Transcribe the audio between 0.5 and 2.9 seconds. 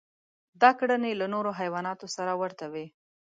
دا کړنې له نورو حیواناتو سره ورته وې.